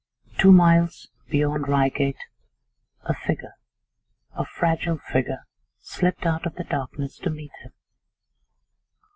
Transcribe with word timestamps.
Two 0.39 0.51
miles 0.51 1.09
beyond 1.29 1.67
Reigate 1.67 2.17
a 3.03 3.13
figure, 3.13 3.53
a 4.33 4.43
fragile 4.43 4.97
figure, 4.97 5.45
slipped 5.79 6.25
out 6.25 6.47
of 6.47 6.55
the 6.55 6.63
darkness 6.63 7.19
to 7.19 7.29
meet 7.29 7.51
him. 7.61 7.71